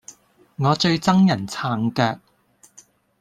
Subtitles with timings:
[0.55, 2.19] 我最憎人撐腳